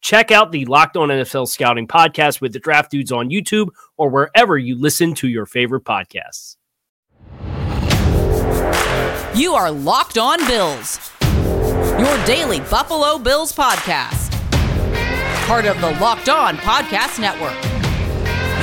[0.00, 4.08] Check out the Locked On NFL Scouting podcast with the Draft Dudes on YouTube or
[4.08, 6.56] wherever you listen to your favorite podcasts.
[9.34, 14.30] You are Locked On Bills, your daily Buffalo Bills podcast.
[15.46, 17.56] Part of the Locked On Podcast Network.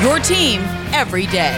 [0.04, 0.62] Your team
[0.94, 1.58] every day.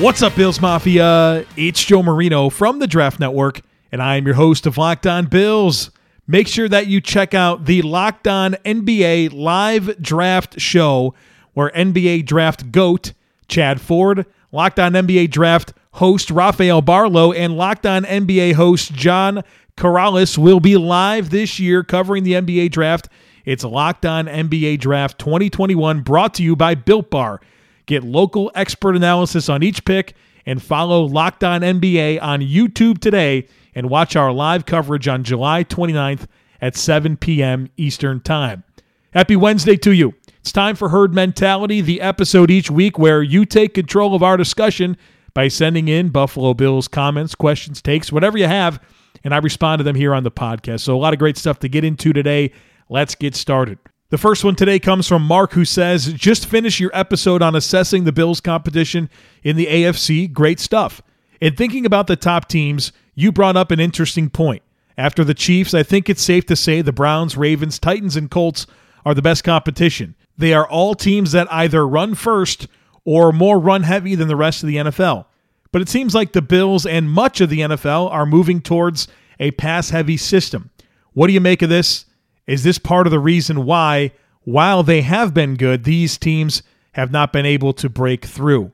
[0.00, 1.46] What's up, Bills Mafia?
[1.56, 5.24] It's Joe Marino from the Draft Network, and I am your host of Locked On
[5.24, 5.90] Bills.
[6.26, 11.14] Make sure that you check out the Locked On NBA live draft show
[11.54, 13.14] where NBA draft GOAT
[13.48, 19.42] Chad Ford, Locked On NBA draft host Rafael Barlowe, and Locked On NBA host John
[19.78, 23.08] Karalis will be live this year covering the NBA draft.
[23.46, 27.40] It's Locked On NBA Draft 2021 brought to you by Built Bar.
[27.86, 30.14] Get local expert analysis on each pick
[30.44, 35.64] and follow Locked On NBA on YouTube today and watch our live coverage on July
[35.64, 36.26] 29th
[36.60, 37.68] at 7 p.m.
[37.76, 38.64] Eastern Time.
[39.12, 40.14] Happy Wednesday to you.
[40.40, 44.36] It's time for Herd Mentality, the episode each week where you take control of our
[44.36, 44.96] discussion
[45.34, 48.80] by sending in Buffalo Bills comments, questions, takes, whatever you have,
[49.24, 50.80] and I respond to them here on the podcast.
[50.80, 52.52] So, a lot of great stuff to get into today.
[52.88, 53.78] Let's get started.
[54.08, 58.04] The first one today comes from Mark, who says, Just finish your episode on assessing
[58.04, 59.10] the Bills' competition
[59.42, 60.32] in the AFC.
[60.32, 61.02] Great stuff.
[61.40, 64.62] In thinking about the top teams, you brought up an interesting point.
[64.96, 68.68] After the Chiefs, I think it's safe to say the Browns, Ravens, Titans, and Colts
[69.04, 70.14] are the best competition.
[70.38, 72.68] They are all teams that either run first
[73.04, 75.26] or more run heavy than the rest of the NFL.
[75.72, 79.08] But it seems like the Bills and much of the NFL are moving towards
[79.40, 80.70] a pass heavy system.
[81.12, 82.05] What do you make of this?
[82.46, 84.12] Is this part of the reason why,
[84.42, 86.62] while they have been good, these teams
[86.92, 88.72] have not been able to break through?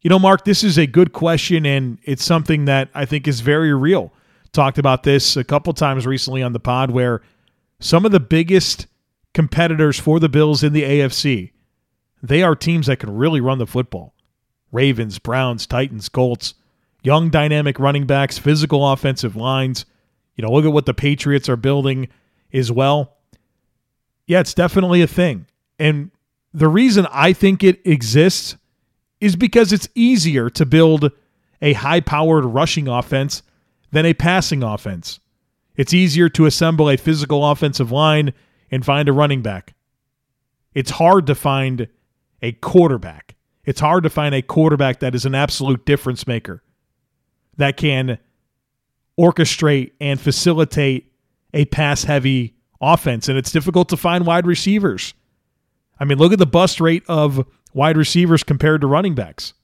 [0.00, 3.40] You know, Mark, this is a good question, and it's something that I think is
[3.40, 4.12] very real.
[4.52, 7.22] Talked about this a couple times recently on the pod where
[7.80, 8.86] some of the biggest
[9.34, 11.50] competitors for the Bills in the AFC,
[12.22, 14.14] they are teams that can really run the football.
[14.72, 16.54] Ravens, Browns, Titans, Colts,
[17.02, 19.84] young dynamic running backs, physical offensive lines.
[20.36, 22.08] You know, look at what the Patriots are building
[22.56, 23.16] as well.
[24.26, 25.46] Yeah, it's definitely a thing.
[25.78, 26.10] And
[26.52, 28.56] the reason I think it exists
[29.20, 31.10] is because it's easier to build
[31.62, 33.42] a high powered rushing offense
[33.92, 35.20] than a passing offense.
[35.76, 38.32] It's easier to assemble a physical offensive line
[38.70, 39.74] and find a running back.
[40.74, 41.88] It's hard to find
[42.42, 43.36] a quarterback.
[43.64, 46.62] It's hard to find a quarterback that is an absolute difference maker
[47.56, 48.18] that can
[49.18, 51.12] orchestrate and facilitate
[51.56, 53.28] a pass heavy offense.
[53.28, 55.14] And it's difficult to find wide receivers.
[55.98, 59.54] I mean, look at the bust rate of wide receivers compared to running backs.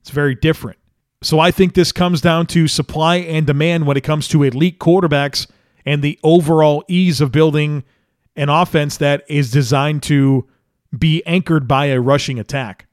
[0.00, 0.78] It's very different.
[1.22, 4.78] So I think this comes down to supply and demand when it comes to elite
[4.78, 5.46] quarterbacks
[5.86, 7.84] and the overall ease of building
[8.36, 10.46] an offense that is designed to
[10.96, 12.86] be anchored by a rushing attack.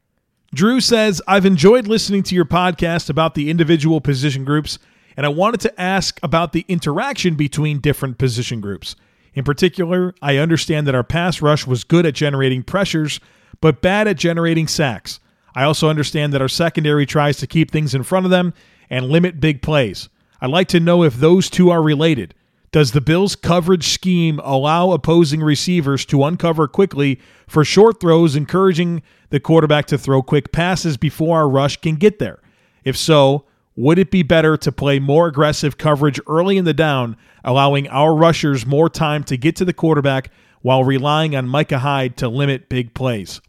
[0.54, 4.80] Drew says, I've enjoyed listening to your podcast about the individual position groups,
[5.18, 8.96] and I wanted to ask about the interaction between different position groups.
[9.34, 13.20] In particular, I understand that our pass rush was good at generating pressures,
[13.62, 15.20] but bad at generating sacks.
[15.56, 18.54] I also understand that our secondary tries to keep things in front of them
[18.90, 20.10] and limit big plays.
[20.42, 22.34] I'd like to know if those two are related.
[22.72, 29.02] Does the Bills' coverage scheme allow opposing receivers to uncover quickly for short throws, encouraging
[29.30, 32.40] the quarterback to throw quick passes before our rush can get there?
[32.86, 33.44] If so,
[33.76, 38.14] would it be better to play more aggressive coverage early in the down, allowing our
[38.14, 40.30] rushers more time to get to the quarterback
[40.62, 43.42] while relying on Micah Hyde to limit big plays?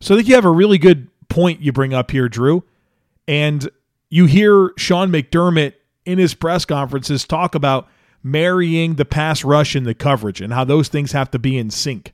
[0.00, 2.64] So I think you have a really good point you bring up here, Drew.
[3.26, 3.68] And
[4.10, 5.74] you hear Sean McDermott
[6.04, 7.88] in his press conferences talk about
[8.22, 11.70] marrying the pass rush and the coverage and how those things have to be in
[11.70, 12.12] sync.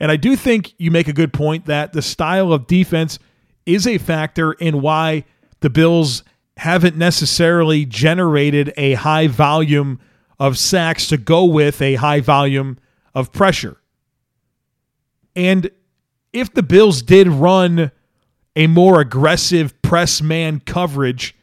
[0.00, 3.18] And I do think you make a good point that the style of defense
[3.66, 5.24] is a factor in why
[5.60, 6.24] the Bills
[6.56, 10.00] haven't necessarily generated a high volume
[10.38, 12.78] of sacks to go with a high volume
[13.14, 13.76] of pressure.
[15.34, 15.70] And
[16.32, 17.90] if the Bills did run
[18.54, 21.34] a more aggressive press man coverage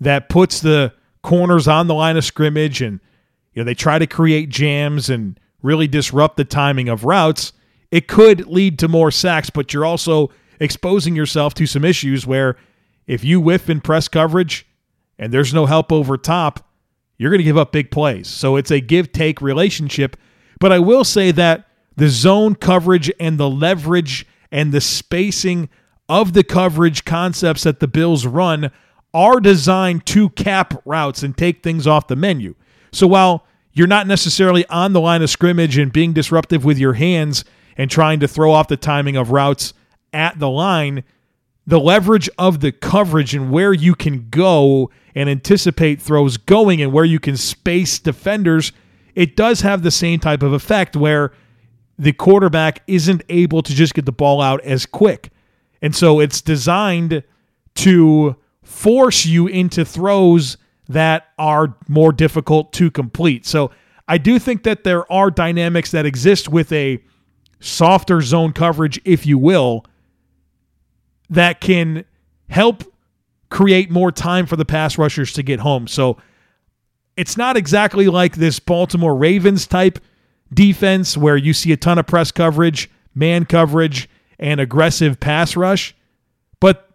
[0.00, 0.92] that puts the
[1.22, 3.00] corners on the line of scrimmage and
[3.54, 7.52] you know they try to create jams and really disrupt the timing of routes,
[7.90, 10.30] it could lead to more sacks, but you're also
[10.60, 12.56] exposing yourself to some issues where
[13.06, 14.66] if you whiff in press coverage
[15.18, 16.68] and there's no help over top,
[17.16, 18.28] you're going to give up big plays.
[18.28, 20.16] So it's a give take relationship.
[20.58, 25.68] But I will say that the zone coverage and the leverage and the spacing
[26.08, 28.70] of the coverage concepts that the Bills run
[29.12, 32.54] are designed to cap routes and take things off the menu.
[32.92, 36.94] So while you're not necessarily on the line of scrimmage and being disruptive with your
[36.94, 37.44] hands
[37.76, 39.72] and trying to throw off the timing of routes
[40.12, 41.04] at the line,
[41.66, 46.92] the leverage of the coverage and where you can go and anticipate throws going and
[46.92, 48.72] where you can space defenders,
[49.14, 51.32] it does have the same type of effect where
[51.98, 55.30] the quarterback isn't able to just get the ball out as quick.
[55.80, 57.22] And so it's designed
[57.76, 60.56] to force you into throws
[60.88, 63.46] that are more difficult to complete.
[63.46, 63.70] So
[64.08, 67.02] I do think that there are dynamics that exist with a
[67.60, 69.86] softer zone coverage, if you will,
[71.30, 72.04] that can
[72.48, 72.84] help
[73.50, 75.86] create more time for the pass rushers to get home.
[75.86, 76.16] So
[77.16, 79.98] it's not exactly like this Baltimore Ravens type
[80.52, 85.94] defense where you see a ton of press coverage, man coverage, and aggressive pass rush,
[86.60, 86.88] but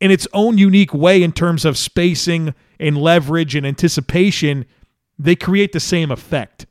[0.00, 4.66] in its own unique way in terms of spacing and leverage and anticipation,
[5.18, 6.66] they create the same effect.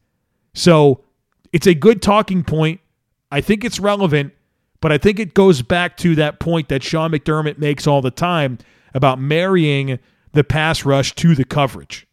[0.54, 1.04] So
[1.52, 2.80] it's a good talking point.
[3.32, 4.34] I think it's relevant.
[4.84, 8.12] But I think it goes back to that point that Sean McDermott makes all the
[8.12, 8.58] time
[8.94, 9.98] about marrying
[10.34, 12.06] the pass rush to the coverage.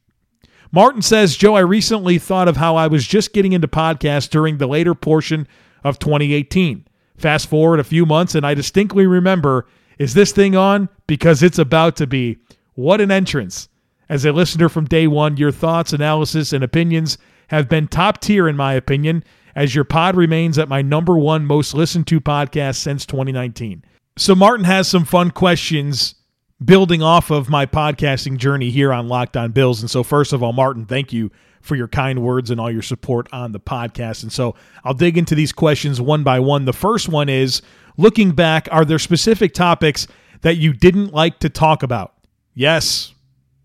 [0.71, 4.59] Martin says, Joe, I recently thought of how I was just getting into podcasts during
[4.59, 5.49] the later portion
[5.83, 6.87] of 2018.
[7.17, 9.67] Fast forward a few months, and I distinctly remember
[9.99, 10.89] is this thing on?
[11.09, 12.39] Because it's about to be.
[12.75, 13.69] What an entrance.
[14.09, 17.19] As a listener from day one, your thoughts, analysis, and opinions
[17.49, 21.45] have been top tier, in my opinion, as your pod remains at my number one
[21.45, 23.85] most listened to podcast since 2019.
[24.17, 26.15] So, Martin has some fun questions
[26.63, 29.81] building off of my podcasting journey here on Locked On Bills.
[29.81, 31.31] And so, first of all, Martin, thank you
[31.63, 34.23] for your kind words and all your support on the podcast.
[34.23, 34.55] And so,
[34.85, 36.65] I'll dig into these questions one by one.
[36.65, 37.63] The first one is
[37.97, 40.07] looking back, are there specific topics
[40.43, 42.15] that you didn't like to talk about?
[42.55, 43.15] Yes,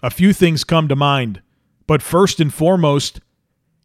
[0.04, 1.42] a few things come to mind.
[1.88, 3.20] But first and foremost,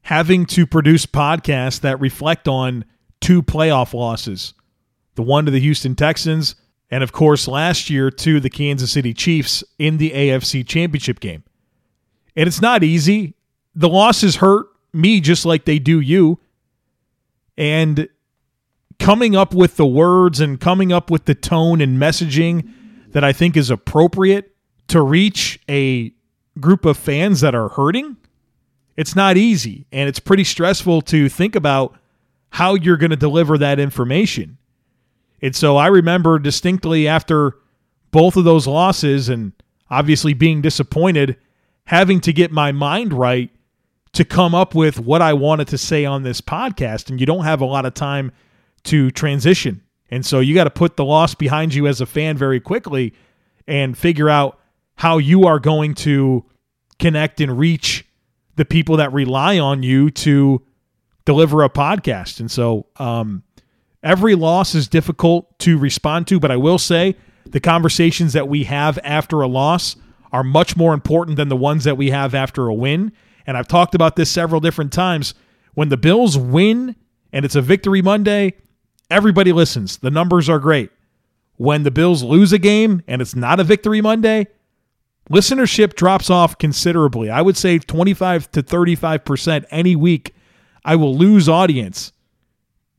[0.02, 2.84] having to produce podcasts that reflect on
[3.20, 4.54] two playoff losses
[5.16, 6.54] the one to the Houston Texans,
[6.90, 11.44] and of course, last year to the Kansas City Chiefs in the AFC Championship game.
[12.34, 13.34] And it's not easy.
[13.74, 16.38] The losses hurt me just like they do you.
[17.58, 18.08] And
[18.98, 22.72] coming up with the words and coming up with the tone and messaging
[23.08, 24.54] that I think is appropriate
[24.88, 26.12] to reach a
[26.58, 28.16] group of fans that are hurting
[29.00, 31.96] it's not easy and it's pretty stressful to think about
[32.50, 34.58] how you're going to deliver that information.
[35.40, 37.56] And so I remember distinctly after
[38.10, 39.54] both of those losses and
[39.88, 41.38] obviously being disappointed,
[41.84, 43.48] having to get my mind right
[44.12, 47.08] to come up with what I wanted to say on this podcast.
[47.08, 48.32] And you don't have a lot of time
[48.84, 49.82] to transition.
[50.10, 53.14] And so you got to put the loss behind you as a fan very quickly
[53.66, 54.60] and figure out
[54.96, 56.44] how you are going to
[56.98, 58.04] connect and reach
[58.60, 60.60] the people that rely on you to
[61.24, 62.40] deliver a podcast.
[62.40, 63.42] And so um,
[64.02, 68.64] every loss is difficult to respond to, but I will say the conversations that we
[68.64, 69.96] have after a loss
[70.30, 73.12] are much more important than the ones that we have after a win.
[73.46, 75.32] And I've talked about this several different times.
[75.72, 76.96] When the Bills win
[77.32, 78.52] and it's a victory Monday,
[79.10, 79.96] everybody listens.
[79.96, 80.90] The numbers are great.
[81.56, 84.48] When the Bills lose a game and it's not a victory Monday,
[85.30, 87.30] listenership drops off considerably.
[87.30, 90.34] I would say 25 to 35% any week
[90.84, 92.12] I will lose audience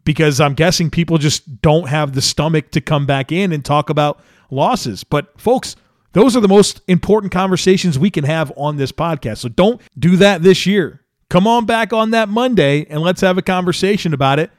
[0.04, 3.90] because I'm guessing people just don't have the stomach to come back in and talk
[3.90, 4.20] about
[4.50, 5.04] losses.
[5.04, 5.76] But folks,
[6.14, 9.40] those are the most important conversations we can have on this podcast.
[9.40, 11.02] So don't do that this year.
[11.30, 14.52] Come on back on that Monday and let's have a conversation about it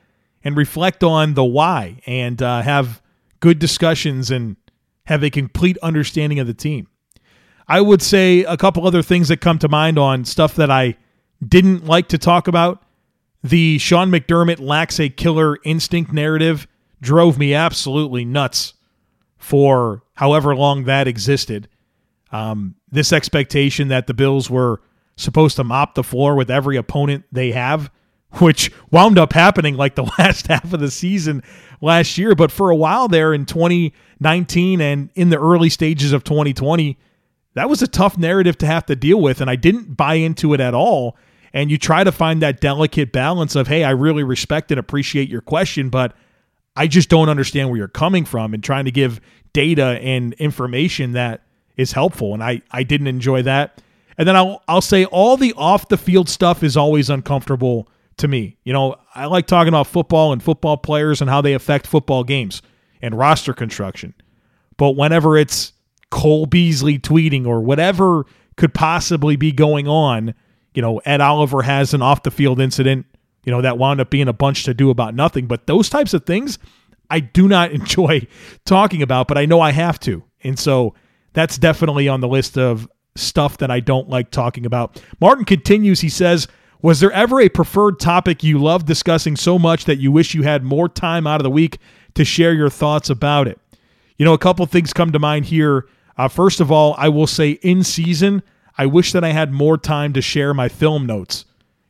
[0.43, 3.03] and reflect on the why and uh, have
[3.41, 4.57] good discussions and
[5.05, 6.89] have a complete understanding of the team.
[7.73, 10.99] I would say a couple other things that come to mind on stuff that I
[11.43, 12.83] didn't like to talk about.
[13.43, 16.67] The Sean McDermott lacks a killer instinct narrative
[17.01, 18.75] drove me absolutely nuts
[19.39, 21.67] for however long that existed.
[22.31, 24.83] Um, this expectation that the Bills were
[25.17, 27.91] supposed to mop the floor with every opponent they have,
[28.33, 31.43] which wound up happening like the last half of the season
[31.81, 32.35] last year.
[32.35, 36.99] But for a while there in 2019 and in the early stages of 2020,
[37.55, 39.41] that was a tough narrative to have to deal with.
[39.41, 41.17] And I didn't buy into it at all.
[41.53, 45.29] And you try to find that delicate balance of, hey, I really respect and appreciate
[45.29, 46.15] your question, but
[46.77, 49.21] I just don't understand where you're coming from and trying to give
[49.53, 51.43] data and information that
[51.77, 52.33] is helpful.
[52.33, 53.83] And I, I didn't enjoy that.
[54.17, 58.29] And then I'll, I'll say all the off the field stuff is always uncomfortable to
[58.29, 58.57] me.
[58.65, 62.25] You know, I like talking about football and football players and how they affect football
[62.25, 62.63] games
[63.03, 64.15] and roster construction.
[64.77, 65.73] But whenever it's
[66.13, 68.27] Cole Beasley tweeting or whatever
[68.59, 70.35] could possibly be going on,
[70.75, 73.07] you know, Ed Oliver has an off the field incident,
[73.45, 75.47] you know, that wound up being a bunch to do about nothing.
[75.47, 76.59] But those types of things
[77.09, 78.27] I do not enjoy
[78.67, 80.23] talking about, but I know I have to.
[80.45, 80.95] And so
[81.33, 85.03] that's definitely on the list of stuff that I don't like talking about.
[85.19, 86.47] Martin continues, he says,
[86.83, 90.43] Was there ever a preferred topic you love discussing so much that you wish you
[90.43, 91.79] had more time out of the week
[92.17, 93.59] to share your thoughts about it?
[94.19, 97.27] You know, a couple things come to mind here uh, first of all, I will
[97.27, 98.43] say in season,
[98.77, 101.45] I wish that I had more time to share my film notes.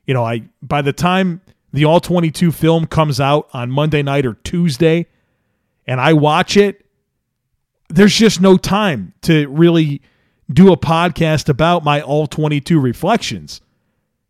[0.06, 1.40] You know, I by the time
[1.72, 5.06] the all 22 film comes out on Monday night or Tuesday
[5.86, 6.84] and I watch it,
[7.88, 10.02] there's just no time to really
[10.52, 13.60] do a podcast about my all 22 reflections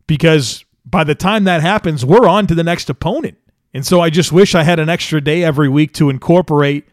[0.07, 3.39] because by the time that happens, we're on to the next opponent.
[3.75, 6.87] And so I just wish I had an extra day every week to incorporate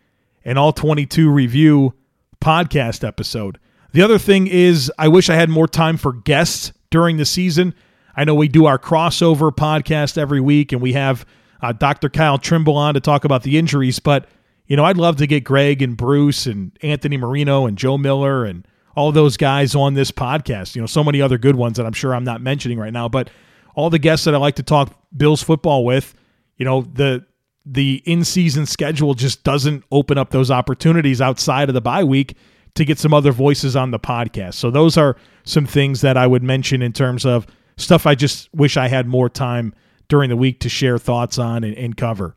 [0.45, 1.93] an all 22 review
[2.43, 3.59] podcast episode.
[3.91, 7.73] The other thing is, I wish I had more time for guests during the season.
[8.15, 11.25] I know we do our crossover podcast every week, and we have
[11.61, 12.09] uh, Dr.
[12.09, 13.99] Kyle Trimble on to talk about the injuries.
[13.99, 14.27] But
[14.67, 18.45] you know, I'd love to get Greg and Bruce and Anthony Marino and Joe Miller
[18.45, 20.75] and all those guys on this podcast.
[20.75, 23.09] You know, so many other good ones that I'm sure I'm not mentioning right now.
[23.09, 23.31] But
[23.75, 26.13] all the guests that I like to talk Bills football with,
[26.57, 27.25] you know, the
[27.71, 32.35] the in-season schedule just doesn't open up those opportunities outside of the bye week
[32.73, 34.55] to get some other voices on the podcast.
[34.55, 37.45] So those are some things that I would mention in terms of
[37.77, 39.75] stuff I just wish I had more time
[40.07, 42.35] during the week to share thoughts on and, and cover.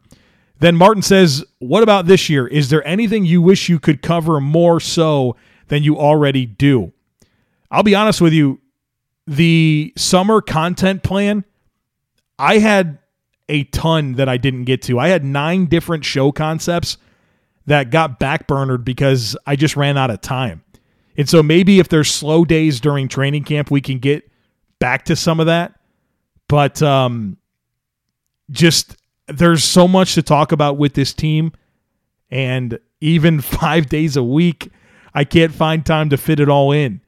[0.59, 2.47] Then Martin says, What about this year?
[2.47, 5.37] Is there anything you wish you could cover more so
[5.69, 6.93] than you already do?
[7.71, 8.61] I'll be honest with you,
[9.27, 11.45] the summer content plan,
[12.39, 12.99] I had
[13.53, 14.99] a ton that I didn't get to.
[14.99, 16.97] I had nine different show concepts
[17.67, 20.65] that got backburnered because I just ran out of time.
[21.19, 24.29] And so maybe if there's slow days during training camp, we can get
[24.79, 25.79] back to some of that.
[26.49, 27.37] But um,
[28.51, 28.97] just
[29.29, 31.53] there's so much to talk about with this team.
[32.31, 34.71] And even five days a week,
[35.13, 37.03] I can't find time to fit it all in.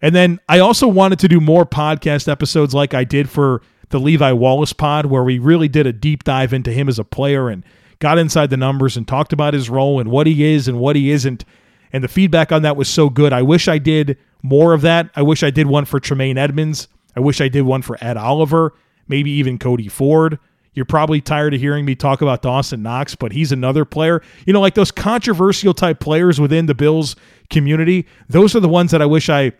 [0.00, 3.60] And then I also wanted to do more podcast episodes like I did for
[3.92, 7.04] the Levi Wallace pod, where we really did a deep dive into him as a
[7.04, 7.64] player and
[8.00, 10.96] got inside the numbers and talked about his role and what he is and what
[10.96, 11.44] he isn't.
[11.92, 13.32] And the feedback on that was so good.
[13.32, 15.10] I wish I did more of that.
[15.14, 16.88] I wish I did one for Tremaine Edmunds.
[17.14, 18.74] I wish I did one for Ed Oliver,
[19.06, 20.38] maybe even Cody Ford.
[20.74, 24.22] You're probably tired of hearing me talk about Dawson Knox, but he's another player.
[24.46, 27.14] You know, like those controversial type players within the Bills
[27.50, 29.52] community, those are the ones that I wish I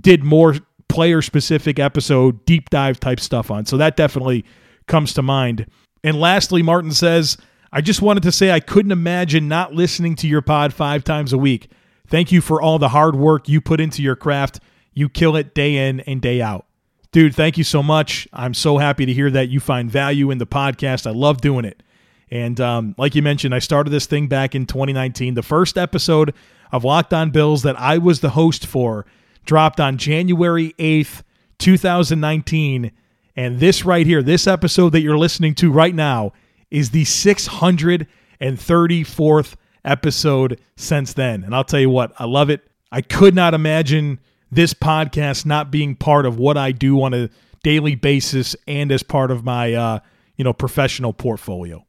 [0.00, 0.56] did more
[0.94, 3.66] player specific episode, deep dive type stuff on.
[3.66, 4.44] So that definitely
[4.86, 5.66] comes to mind.
[6.04, 7.36] And lastly, Martin says,
[7.72, 11.32] I just wanted to say I couldn't imagine not listening to your pod five times
[11.32, 11.68] a week.
[12.06, 14.60] Thank you for all the hard work you put into your craft.
[14.92, 16.66] You kill it day in and day out.
[17.10, 18.28] Dude, thank you so much.
[18.32, 21.08] I'm so happy to hear that you find value in the podcast.
[21.08, 21.82] I love doing it.
[22.30, 25.34] And um, like you mentioned, I started this thing back in 2019.
[25.34, 26.34] The first episode
[26.70, 29.06] of Locked On Bills that I was the host for
[29.44, 31.22] dropped on January 8th,
[31.58, 32.92] 2019.
[33.36, 36.32] And this right here, this episode that you're listening to right now,
[36.70, 41.44] is the 634th episode since then.
[41.44, 42.68] And I'll tell you what, I love it.
[42.90, 44.20] I could not imagine
[44.50, 47.28] this podcast not being part of what I do on a
[47.62, 49.98] daily basis and as part of my uh,
[50.36, 51.84] you know professional portfolio.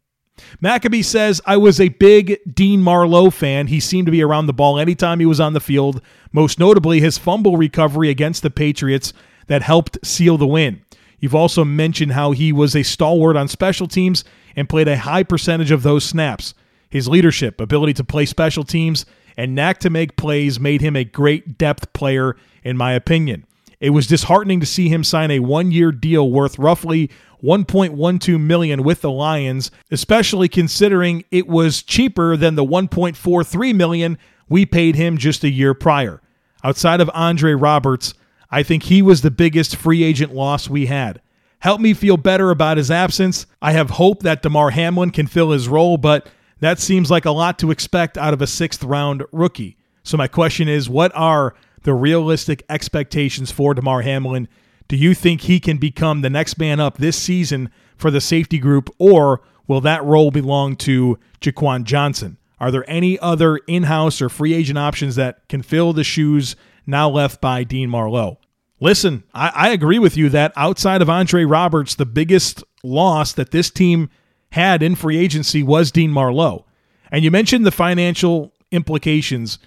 [0.59, 3.67] Maccabee says, I was a big Dean Marlowe fan.
[3.67, 6.01] He seemed to be around the ball anytime he was on the field,
[6.31, 9.13] most notably his fumble recovery against the Patriots
[9.47, 10.81] that helped seal the win.
[11.19, 14.23] You've also mentioned how he was a stalwart on special teams
[14.55, 16.53] and played a high percentage of those snaps.
[16.89, 19.05] His leadership, ability to play special teams,
[19.37, 23.45] and knack to make plays made him a great depth player, in my opinion.
[23.79, 27.09] It was disheartening to see him sign a one-year deal worth roughly
[27.43, 34.17] 1.12 million with the Lions, especially considering it was cheaper than the 1.43 million
[34.49, 36.21] we paid him just a year prior.
[36.63, 38.13] Outside of Andre Roberts,
[38.49, 41.21] I think he was the biggest free agent loss we had.
[41.59, 43.45] Help me feel better about his absence.
[43.61, 46.27] I have hope that Damar Hamlin can fill his role, but
[46.59, 49.77] that seems like a lot to expect out of a sixth round rookie.
[50.03, 51.55] So, my question is what are
[51.85, 54.47] the realistic expectations for Damar Hamlin?
[54.87, 58.59] Do you think he can become the next man up this season for the safety
[58.59, 62.37] group, or will that role belong to Jaquan Johnson?
[62.59, 66.55] Are there any other in house or free agent options that can fill the shoes
[66.85, 68.39] now left by Dean Marlowe?
[68.79, 73.51] Listen, I, I agree with you that outside of Andre Roberts, the biggest loss that
[73.51, 74.09] this team
[74.51, 76.65] had in free agency was Dean Marlowe.
[77.11, 79.59] And you mentioned the financial implications.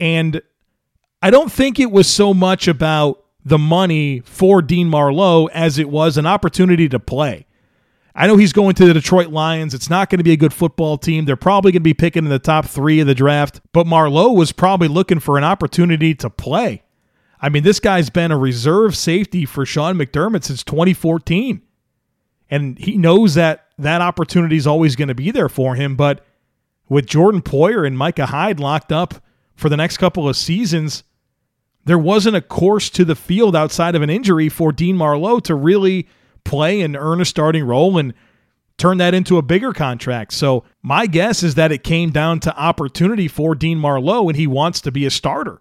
[0.00, 0.40] And
[1.24, 5.88] I don't think it was so much about the money for Dean Marlowe as it
[5.88, 7.46] was an opportunity to play.
[8.14, 9.72] I know he's going to the Detroit Lions.
[9.72, 11.24] It's not going to be a good football team.
[11.24, 14.34] They're probably going to be picking in the top three of the draft, but Marlowe
[14.34, 16.82] was probably looking for an opportunity to play.
[17.40, 21.62] I mean, this guy's been a reserve safety for Sean McDermott since 2014.
[22.50, 25.96] And he knows that that opportunity is always going to be there for him.
[25.96, 26.22] But
[26.90, 29.14] with Jordan Poyer and Micah Hyde locked up
[29.56, 31.02] for the next couple of seasons,
[31.84, 35.54] there wasn't a course to the field outside of an injury for Dean Marlowe to
[35.54, 36.08] really
[36.44, 38.14] play and earn a starting role and
[38.76, 40.32] turn that into a bigger contract.
[40.32, 44.46] So my guess is that it came down to opportunity for Dean Marlowe and he
[44.46, 45.60] wants to be a starter.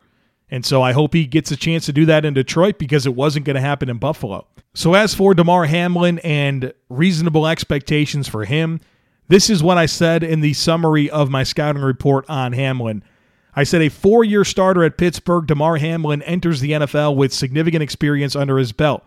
[0.50, 3.16] And so I hope he gets a chance to do that in Detroit because it
[3.16, 4.48] wasn't going to happen in Buffalo.
[4.74, 8.80] So as for Damar Hamlin and reasonable expectations for him,
[9.28, 13.04] this is what I said in the summary of my scouting report on Hamlin.
[13.56, 17.84] I said a four year starter at Pittsburgh, Damar Hamlin enters the NFL with significant
[17.84, 19.04] experience under his belt.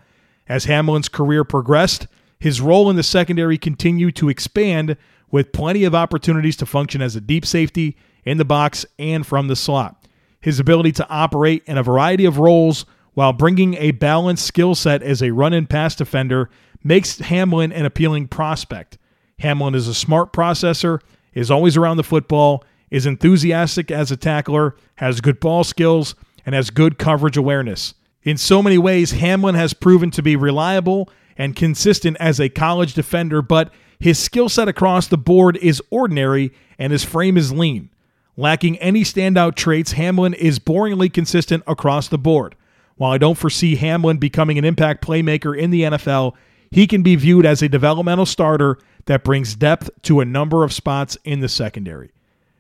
[0.49, 2.07] As Hamlin's career progressed,
[2.39, 4.97] his role in the secondary continued to expand
[5.31, 9.49] with plenty of opportunities to function as a deep safety in the box and from
[9.49, 10.07] the slot.
[10.41, 15.03] His ability to operate in a variety of roles while bringing a balanced skill set
[15.03, 16.51] as a run and pass defender
[16.85, 18.99] makes Hamlin an appealing prospect.
[19.41, 21.01] Hamlin is a smart processor,
[21.35, 26.55] is always around the football, is enthusiastic as a tackler, has good ball skills, and
[26.55, 27.95] has good coverage awareness.
[28.23, 32.95] In so many ways, Hamlin has proven to be reliable and consistent as a college
[32.95, 37.91] defender, but his skill set across the board is ordinary and his frame is lean.
[38.37, 42.55] Lacking any standout traits, Hamlin is boringly consistent across the board.
[42.97, 46.35] While I don't foresee Hamlin becoming an impact playmaker in the NFL,
[46.71, 50.73] he can be viewed as a developmental starter that brings depth to a number of
[50.73, 52.11] spots in the secondary.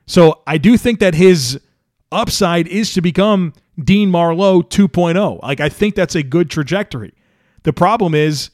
[0.06, 1.60] So I do think that his
[2.12, 5.42] upside is to become Dean Marlowe 2.0.
[5.42, 7.12] Like I think that's a good trajectory.
[7.64, 8.50] The problem is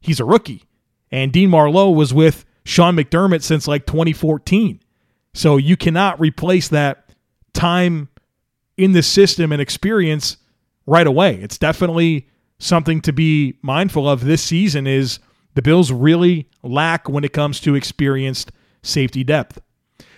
[0.00, 0.64] he's a rookie,
[1.10, 4.80] and Dean Marlowe was with Sean McDermott since like 2014.
[5.34, 7.10] So you cannot replace that
[7.52, 8.08] time
[8.76, 10.38] in the system and experience
[10.86, 11.36] right away.
[11.36, 15.18] It's definitely something to be mindful of this season is
[15.54, 18.50] the Bills really lack when it comes to experienced
[18.82, 19.60] safety depth.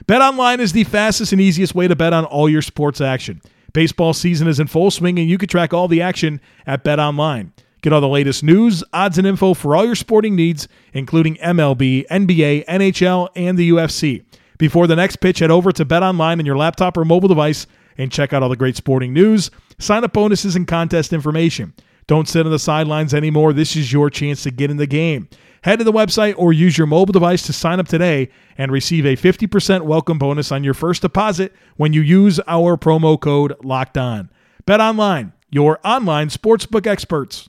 [0.07, 3.41] BetOnline is the fastest and easiest way to bet on all your sports action.
[3.73, 7.51] Baseball season is in full swing and you can track all the action at BetOnline.
[7.83, 12.07] Get all the latest news, odds, and info for all your sporting needs, including MLB,
[12.09, 14.25] NBA, NHL, and the UFC.
[14.59, 17.67] Before the next pitch, head over to BetOnline on your laptop or mobile device
[17.99, 21.75] and check out all the great sporting news, sign up bonuses, and contest information.
[22.07, 23.53] Don't sit on the sidelines anymore.
[23.53, 25.29] This is your chance to get in the game.
[25.67, 29.05] Head to the website or use your mobile device to sign up today and receive
[29.05, 33.99] a 50% welcome bonus on your first deposit when you use our promo code Locked
[33.99, 34.31] On.
[34.65, 37.49] Bet online, your online sportsbook experts.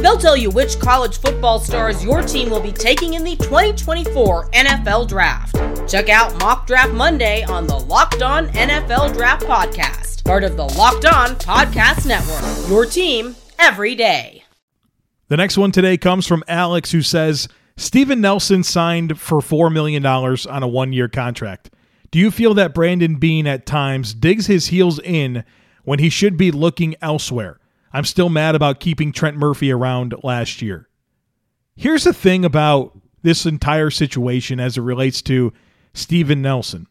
[0.00, 4.50] They'll tell you which college football stars your team will be taking in the 2024
[4.50, 5.56] NFL Draft.
[5.90, 10.64] Check out Mock Draft Monday on the Locked On NFL Draft Podcast, part of the
[10.64, 12.70] Locked On Podcast Network.
[12.70, 14.44] Your team every day.
[15.28, 20.04] The next one today comes from Alex, who says Steven Nelson signed for $4 million
[20.04, 21.70] on a one year contract.
[22.10, 25.44] Do you feel that Brandon Beane at times digs his heels in
[25.84, 27.58] when he should be looking elsewhere?
[27.92, 30.88] I'm still mad about keeping Trent Murphy around last year.
[31.76, 35.52] Here's the thing about this entire situation as it relates to
[35.92, 36.86] Steven Nelson.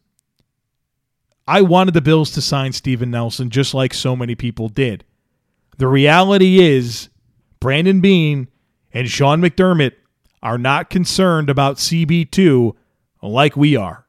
[1.46, 5.04] I wanted the Bills to sign Steven Nelson just like so many people did.
[5.78, 7.08] The reality is,
[7.58, 8.48] Brandon Beane
[8.92, 9.92] and Sean McDermott
[10.42, 12.74] are not concerned about CB2
[13.22, 14.06] like we are.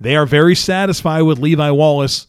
[0.00, 2.26] They are very satisfied with Levi Wallace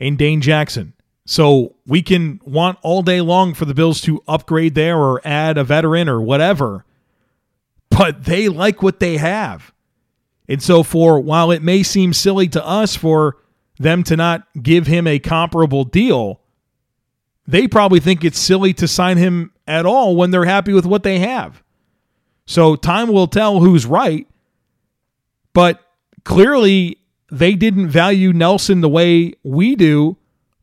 [0.00, 0.94] and Dane Jackson.
[1.30, 5.58] So we can want all day long for the Bills to upgrade there or add
[5.58, 6.86] a veteran or whatever,
[7.90, 9.74] but they like what they have.
[10.48, 13.36] And so, for while it may seem silly to us for
[13.78, 16.40] them to not give him a comparable deal,
[17.46, 21.02] they probably think it's silly to sign him at all when they're happy with what
[21.02, 21.62] they have.
[22.46, 24.26] So, time will tell who's right.
[25.52, 25.84] But
[26.24, 30.16] clearly, they didn't value Nelson the way we do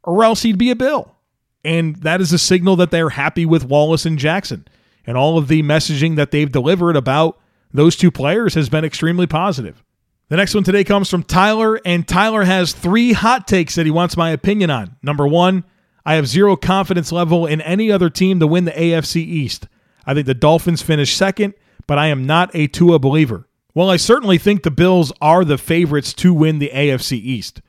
[0.05, 1.15] or else he'd be a Bill.
[1.63, 4.65] And that is a signal that they're happy with Wallace and Jackson.
[5.05, 7.39] And all of the messaging that they've delivered about
[7.73, 9.83] those two players has been extremely positive.
[10.29, 13.91] The next one today comes from Tyler, and Tyler has three hot takes that he
[13.91, 14.95] wants my opinion on.
[15.03, 15.65] Number one,
[16.05, 19.67] I have zero confidence level in any other team to win the AFC East.
[20.05, 21.53] I think the Dolphins finish second,
[21.87, 23.47] but I am not a Tua believer.
[23.73, 27.61] Well, I certainly think the Bills are the favorites to win the AFC East.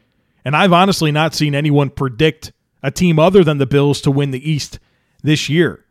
[0.46, 4.30] And I've honestly not seen anyone predict a team other than the Bills to win
[4.30, 4.78] the East
[5.20, 5.84] this year.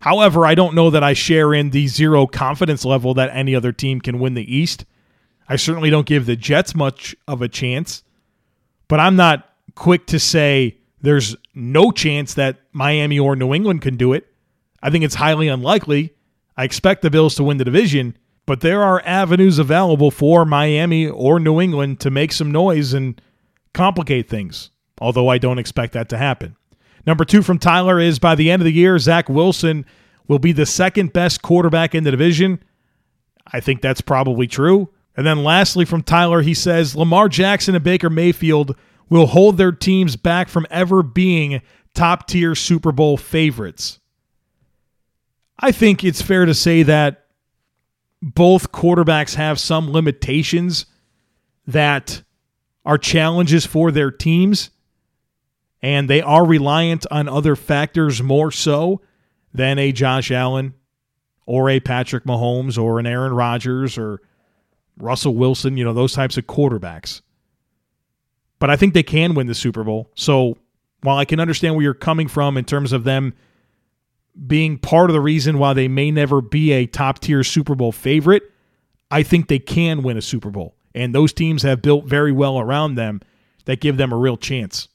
[0.00, 3.72] However, I don't know that I share in the zero confidence level that any other
[3.72, 4.84] team can win the East.
[5.48, 8.04] I certainly don't give the Jets much of a chance,
[8.86, 13.96] but I'm not quick to say there's no chance that Miami or New England can
[13.96, 14.32] do it.
[14.84, 16.14] I think it's highly unlikely.
[16.56, 21.08] I expect the Bills to win the division, but there are avenues available for Miami
[21.08, 23.20] or New England to make some noise and
[23.74, 26.56] complicate things, although I don't expect that to happen.
[27.06, 29.84] Number two from Tyler is by the end of the year, Zach Wilson
[30.26, 32.62] will be the second best quarterback in the division.
[33.52, 34.88] I think that's probably true.
[35.16, 38.74] And then lastly from Tyler, he says Lamar Jackson and Baker Mayfield
[39.10, 41.60] will hold their teams back from ever being
[41.94, 44.00] top tier Super Bowl favorites.
[45.58, 47.26] I think it's fair to say that
[48.20, 50.86] both quarterbacks have some limitations
[51.66, 52.23] that
[52.84, 54.70] are challenges for their teams,
[55.82, 59.00] and they are reliant on other factors more so
[59.52, 60.74] than a Josh Allen
[61.46, 64.20] or a Patrick Mahomes or an Aaron Rodgers or
[64.96, 67.20] Russell Wilson, you know, those types of quarterbacks.
[68.58, 70.10] But I think they can win the Super Bowl.
[70.14, 70.56] So
[71.02, 73.34] while I can understand where you're coming from in terms of them
[74.46, 77.92] being part of the reason why they may never be a top tier Super Bowl
[77.92, 78.42] favorite,
[79.10, 82.58] I think they can win a Super Bowl and those teams have built very well
[82.58, 83.20] around them
[83.64, 84.88] that give them a real chance.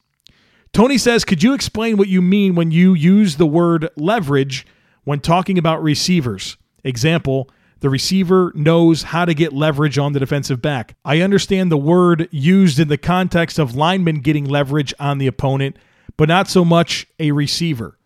[0.74, 4.66] Tony says, Could you explain what you mean when you use the word leverage
[5.04, 6.58] when talking about receivers?
[6.84, 10.96] Example, the receiver knows how to get leverage on the defensive back.
[11.06, 15.78] I understand the word used in the context of linemen getting leverage on the opponent,
[16.18, 17.98] but not so much a receiver.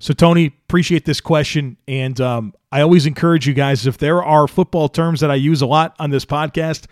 [0.00, 1.76] So, Tony, appreciate this question.
[1.86, 5.60] And um, I always encourage you guys if there are football terms that I use
[5.60, 6.86] a lot on this podcast,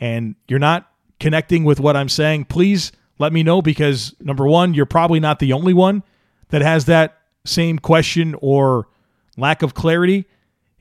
[0.00, 4.74] and you're not connecting with what I'm saying, please let me know because number one,
[4.74, 6.02] you're probably not the only one
[6.48, 8.88] that has that same question or
[9.36, 10.26] lack of clarity.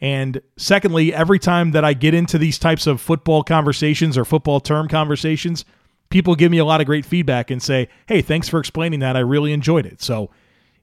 [0.02, 4.62] And secondly, every time that I get into these types of football conversations or football
[4.62, 5.66] term conversations,
[6.10, 9.18] people give me a lot of great feedback and say, hey, thanks for explaining that.
[9.18, 10.02] I really enjoyed it.
[10.02, 10.30] So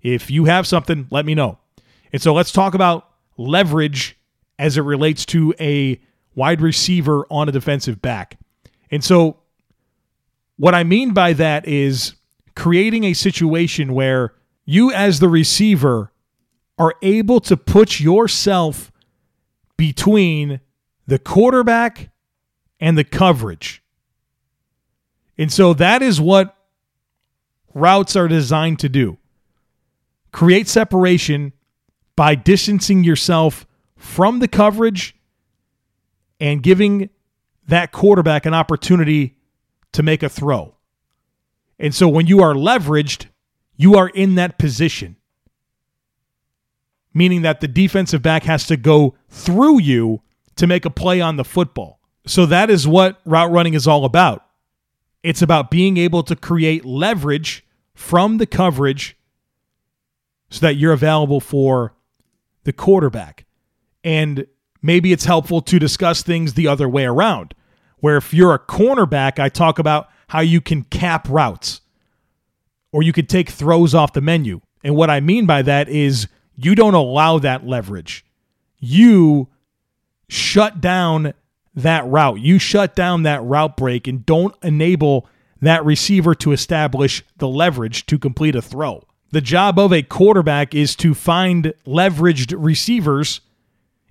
[0.02, 1.58] if you have something, let me know.
[2.12, 4.18] And so let's talk about leverage
[4.58, 6.00] as it relates to a
[6.36, 8.38] wide receiver on a defensive back.
[8.92, 9.38] And so,
[10.56, 12.14] what I mean by that is
[12.54, 16.12] creating a situation where you, as the receiver,
[16.78, 18.92] are able to put yourself
[19.76, 20.60] between
[21.06, 22.10] the quarterback
[22.80, 23.82] and the coverage.
[25.38, 26.56] And so that is what
[27.74, 29.18] routes are designed to do
[30.32, 31.52] create separation
[32.14, 35.15] by distancing yourself from the coverage
[36.40, 37.10] and giving
[37.68, 39.36] that quarterback an opportunity
[39.92, 40.74] to make a throw.
[41.78, 43.26] And so when you are leveraged,
[43.76, 45.16] you are in that position.
[47.16, 50.20] meaning that the defensive back has to go through you
[50.54, 51.98] to make a play on the football.
[52.26, 54.44] So that is what route running is all about.
[55.22, 59.16] It's about being able to create leverage from the coverage
[60.50, 61.94] so that you're available for
[62.64, 63.46] the quarterback.
[64.04, 64.46] And
[64.82, 67.54] maybe it's helpful to discuss things the other way around,
[67.98, 71.80] where if you're a cornerback, I talk about how you can cap routes
[72.92, 74.60] or you could take throws off the menu.
[74.82, 78.24] And what I mean by that is you don't allow that leverage.
[78.78, 79.48] You
[80.28, 81.34] shut down
[81.74, 82.40] that route.
[82.40, 85.28] You shut down that route break and don't enable
[85.60, 89.02] that receiver to establish the leverage to complete a throw.
[89.30, 93.40] The job of a quarterback is to find leveraged receivers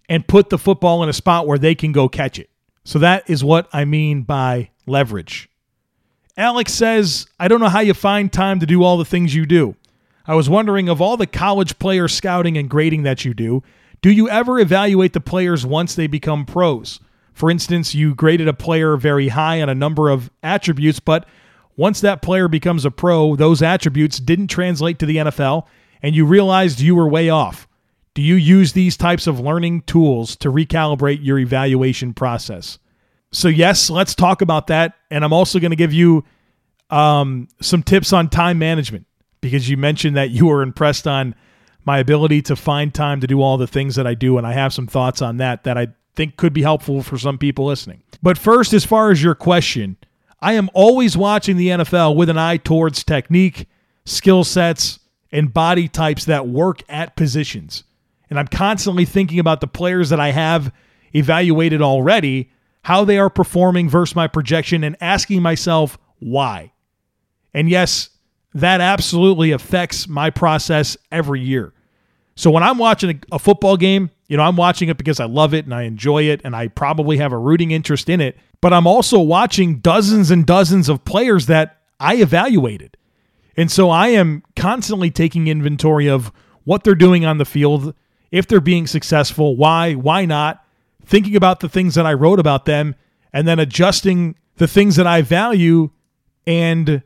[0.09, 2.49] and put the football in a spot where they can go catch it.
[2.83, 5.49] So that is what I mean by leverage.
[6.37, 9.45] Alex says, I don't know how you find time to do all the things you
[9.45, 9.75] do.
[10.27, 13.63] I was wondering of all the college player scouting and grading that you do,
[14.01, 16.99] do you ever evaluate the players once they become pros?
[17.33, 21.25] For instance, you graded a player very high on a number of attributes, but
[21.75, 25.65] once that player becomes a pro, those attributes didn't translate to the NFL,
[26.01, 27.67] and you realized you were way off.
[28.15, 32.79] Do you use these types of learning tools to recalibrate your evaluation process?
[33.31, 34.93] So, yes, let's talk about that.
[35.11, 36.23] And I'm also going to give you
[36.89, 39.05] um, some tips on time management
[39.41, 41.35] because you mentioned that you were impressed on
[41.83, 44.37] my ability to find time to do all the things that I do.
[44.37, 47.37] And I have some thoughts on that that I think could be helpful for some
[47.37, 48.01] people listening.
[48.23, 49.97] But first, as far as your question,
[50.39, 53.67] I am always watching the NFL with an eye towards technique,
[54.05, 54.99] skill sets,
[55.31, 57.83] and body types that work at positions.
[58.29, 60.73] And I'm constantly thinking about the players that I have
[61.13, 62.51] evaluated already,
[62.83, 66.73] how they are performing versus my projection, and asking myself why.
[67.53, 68.09] And yes,
[68.53, 71.73] that absolutely affects my process every year.
[72.35, 75.53] So when I'm watching a, football game, you know, I'm watching it because I love
[75.53, 78.73] it and I enjoy it and I probably have a rooting interest in it but
[78.73, 82.97] I'm also watching dozens and dozens of players that I evaluated.
[83.55, 86.31] And so I am constantly taking inventory of
[86.63, 87.93] what they're doing on the field,
[88.31, 90.63] if they're being successful, why, why not,
[91.05, 92.95] thinking about the things that I wrote about them,
[93.31, 95.91] and then adjusting the things that I value
[96.47, 97.03] and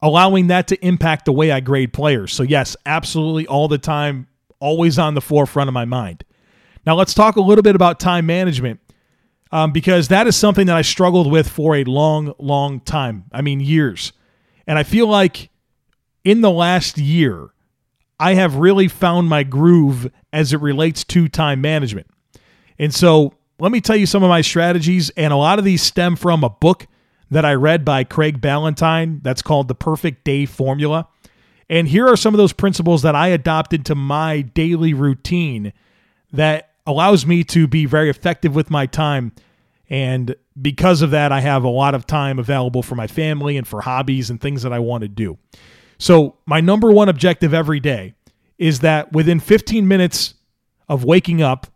[0.00, 2.32] allowing that to impact the way I grade players.
[2.32, 4.26] So, yes, absolutely all the time,
[4.60, 6.24] always on the forefront of my mind.
[6.84, 8.80] Now, let's talk a little bit about time management
[9.52, 13.24] um, because that is something that I struggled with for a long, long time.
[13.32, 14.12] I mean, years.
[14.66, 15.50] And I feel like
[16.24, 17.50] in the last year,
[18.22, 22.06] I have really found my groove as it relates to time management.
[22.78, 25.10] And so let me tell you some of my strategies.
[25.10, 26.86] And a lot of these stem from a book
[27.32, 31.08] that I read by Craig Ballantyne that's called The Perfect Day Formula.
[31.68, 35.72] And here are some of those principles that I adopted to my daily routine
[36.32, 39.32] that allows me to be very effective with my time.
[39.90, 43.66] And because of that, I have a lot of time available for my family and
[43.66, 45.38] for hobbies and things that I want to do.
[46.02, 48.14] So, my number one objective every day
[48.58, 50.34] is that within 15 minutes
[50.88, 51.68] of waking up,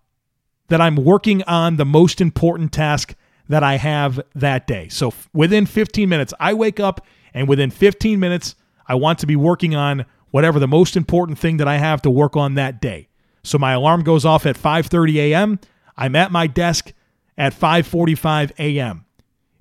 [0.66, 3.14] that I'm working on the most important task
[3.48, 4.88] that I have that day.
[4.88, 8.56] So, within 15 minutes, I wake up and within 15 minutes,
[8.88, 12.10] I want to be working on whatever the most important thing that I have to
[12.10, 13.06] work on that day.
[13.44, 15.60] So my alarm goes off at 5:30 a.m.
[15.96, 16.92] I'm at my desk
[17.38, 19.04] at 5:45 a.m.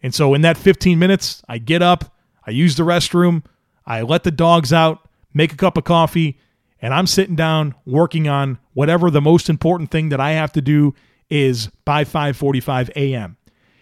[0.01, 2.15] And so in that 15 minutes, I get up,
[2.47, 3.43] I use the restroom,
[3.85, 6.39] I let the dogs out, make a cup of coffee,
[6.81, 10.61] and I'm sitting down working on whatever the most important thing that I have to
[10.61, 10.93] do
[11.29, 13.37] is by 5:45 a.m.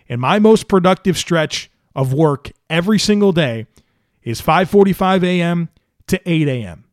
[0.09, 3.67] And my most productive stretch of work every single day
[4.21, 5.69] is 5:45 a.m.
[6.07, 6.85] to 8 a.m.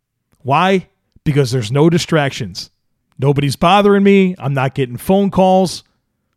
[0.43, 0.89] Why?
[1.25, 2.71] Because there's no distractions.
[3.19, 4.35] Nobody's bothering me.
[4.39, 5.85] I'm not getting phone calls.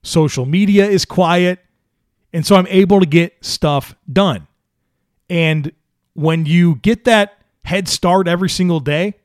[0.02, 1.60] Social media is quiet.
[2.34, 4.48] And so I'm able to get stuff done.
[5.30, 5.72] And
[6.14, 9.16] when you get that head start every single day,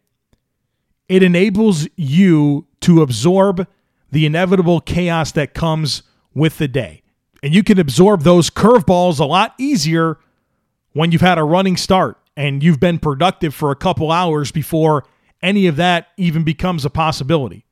[1.08, 3.66] it enables you to absorb
[4.10, 6.02] the inevitable chaos that comes
[6.34, 7.02] with the day.
[7.42, 10.18] And you can absorb those curveballs a lot easier
[10.92, 15.04] when you've had a running start and you've been productive for a couple hours before
[15.42, 17.64] any of that even becomes a possibility.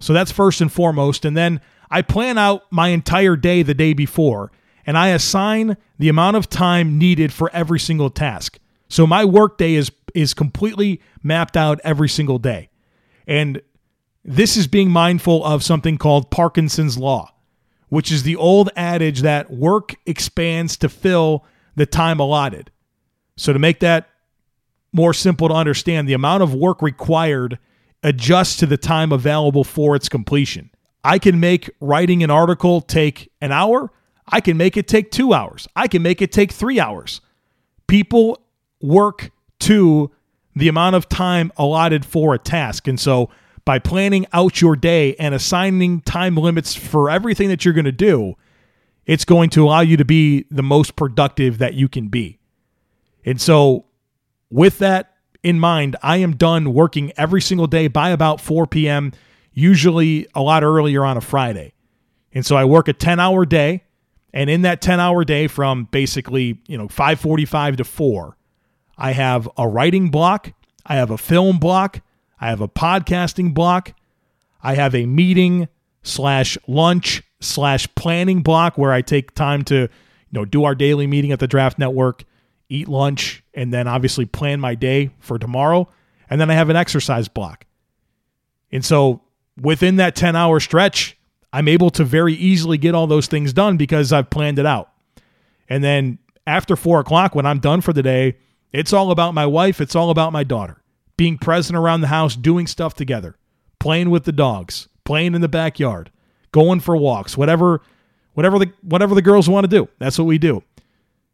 [0.00, 1.24] So that's first and foremost.
[1.24, 4.50] And then I plan out my entire day the day before
[4.88, 8.58] and I assign the amount of time needed for every single task.
[8.88, 12.70] So my workday is is completely mapped out every single day.
[13.26, 13.60] And
[14.24, 17.34] this is being mindful of something called Parkinson's law,
[17.90, 21.44] which is the old adage that work expands to fill
[21.76, 22.70] the time allotted.
[23.36, 24.08] So to make that
[24.90, 27.58] more simple to understand, the amount of work required
[28.02, 30.70] adjust to the time available for its completion.
[31.04, 33.92] I can make writing an article take an hour.
[34.30, 35.66] I can make it take two hours.
[35.74, 37.20] I can make it take three hours.
[37.86, 38.40] People
[38.80, 40.10] work to
[40.54, 42.88] the amount of time allotted for a task.
[42.88, 43.30] And so
[43.64, 47.92] by planning out your day and assigning time limits for everything that you're going to
[47.92, 48.34] do,
[49.06, 52.38] it's going to allow you to be the most productive that you can be.
[53.24, 53.86] And so,
[54.50, 59.12] with that in mind, I am done working every single day by about 4 p.m.,
[59.52, 61.72] usually a lot earlier on a Friday.
[62.32, 63.84] And so I work a 10 hour day.
[64.32, 68.36] And in that 10 hour day from basically, you know, 545 to 4,
[68.96, 70.52] I have a writing block,
[70.84, 72.00] I have a film block,
[72.40, 73.94] I have a podcasting block,
[74.62, 75.68] I have a meeting
[76.02, 79.88] slash lunch slash planning block where I take time to, you
[80.32, 82.24] know, do our daily meeting at the Draft Network,
[82.68, 85.88] eat lunch, and then obviously plan my day for tomorrow.
[86.28, 87.64] And then I have an exercise block.
[88.70, 89.22] And so
[89.60, 91.17] within that 10 hour stretch,
[91.52, 94.90] I'm able to very easily get all those things done because I've planned it out.
[95.68, 98.36] And then after four o'clock, when I'm done for the day,
[98.72, 99.80] it's all about my wife.
[99.80, 100.82] It's all about my daughter.
[101.16, 103.36] Being present around the house, doing stuff together,
[103.78, 106.10] playing with the dogs, playing in the backyard,
[106.52, 107.80] going for walks, whatever,
[108.34, 109.88] whatever the whatever the girls want to do.
[109.98, 110.62] That's what we do.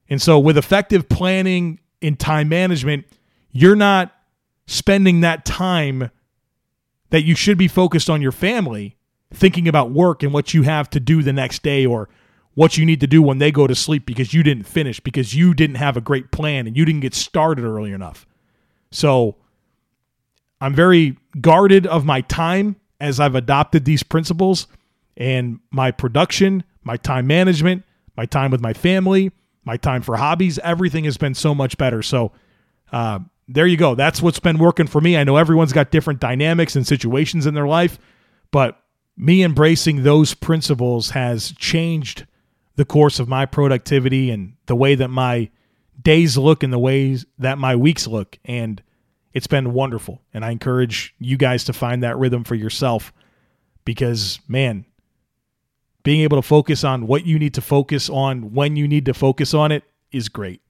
[0.09, 3.05] And so with effective planning and time management,
[3.53, 4.13] you're not
[4.67, 6.11] spending that time
[7.11, 8.97] that you should be focused on your family,
[9.33, 12.09] thinking about work and what you have to do the next day or
[12.55, 15.35] what you need to do when they go to sleep because you didn't finish, because
[15.35, 18.27] you didn't have a great plan and you didn't get started early enough.
[18.93, 19.37] So
[20.61, 24.69] I'm very guarded of my time as I've adopted these principles
[25.17, 27.83] and my production, my time management,
[28.17, 29.33] my time with my family,
[29.65, 32.03] my time for hobbies, everything has been so much better.
[32.03, 32.33] So,
[32.93, 33.95] uh, there you go.
[33.95, 35.17] That's what's been working for me.
[35.17, 37.99] I know everyone's got different dynamics and situations in their life,
[38.51, 38.81] but
[39.17, 42.27] me embracing those principles has changed
[42.77, 45.51] the course of my productivity and the way that my
[46.03, 48.39] days look and the ways that my weeks look.
[48.45, 48.83] And
[49.33, 50.21] it's been wonderful.
[50.33, 53.13] And I encourage you guys to find that rhythm for yourself
[53.85, 54.85] because, man,
[56.03, 59.15] being able to focus on what you need to focus on when you need to
[59.15, 60.61] focus on it is great.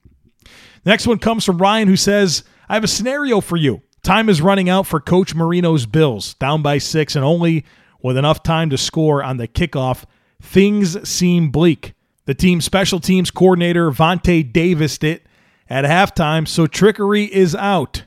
[0.83, 3.81] The next one comes from Ryan who says, I have a scenario for you.
[4.03, 7.65] Time is running out for Coach Marino's Bills, down by six and only
[8.05, 10.03] with enough time to score on the kickoff.
[10.39, 11.93] Things seem bleak.
[12.25, 15.25] The team's special teams coordinator, Vontae Davis, it
[15.67, 18.03] at halftime, so trickery is out.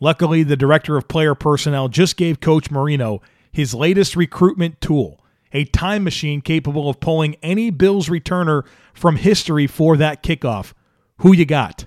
[0.00, 3.20] Luckily, the director of player personnel just gave Coach Marino
[3.52, 5.22] his latest recruitment tool,
[5.52, 10.72] a time machine capable of pulling any Bills returner from history for that kickoff.
[11.18, 11.84] Who you got?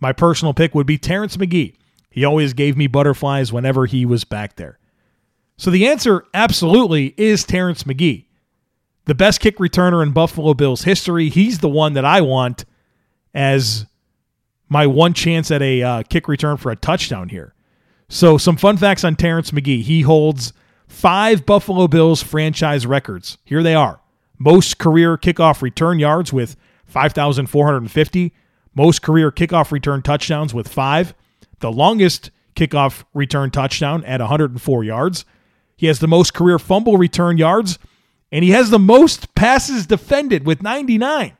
[0.00, 1.76] My personal pick would be Terrence McGee.
[2.10, 4.80] He always gave me butterflies whenever he was back there.
[5.56, 8.26] So the answer absolutely is Terrence McGee
[9.04, 11.28] the best kick returner in Buffalo Bills history.
[11.28, 12.64] He's the one that I want
[13.34, 13.86] as
[14.68, 17.54] my one chance at a uh, kick return for a touchdown here.
[18.08, 19.82] So, some fun facts on Terrence McGee.
[19.82, 20.52] He holds
[20.86, 23.38] five Buffalo Bills franchise records.
[23.44, 24.00] Here they are
[24.38, 28.34] most career kickoff return yards with 5,450,
[28.74, 31.14] most career kickoff return touchdowns with five,
[31.60, 35.24] the longest kickoff return touchdown at 104 yards.
[35.76, 37.78] He has the most career fumble return yards
[38.32, 41.36] and he has the most passes defended with 99.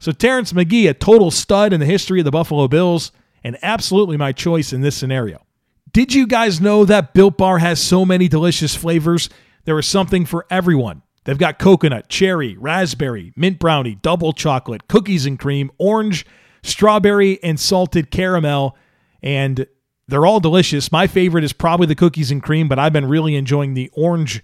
[0.00, 3.12] So Terrence McGee, a total stud in the history of the Buffalo Bills,
[3.44, 5.46] and absolutely my choice in this scenario.
[5.92, 9.28] Did you guys know that Built Bar has so many delicious flavors?
[9.64, 11.02] There is something for everyone.
[11.24, 16.26] They've got coconut, cherry, raspberry, mint brownie, double chocolate, cookies and cream, orange,
[16.62, 18.76] strawberry, and salted caramel.
[19.22, 19.66] And
[20.10, 20.92] they're all delicious.
[20.92, 24.42] My favorite is probably the cookies and cream, but I've been really enjoying the orange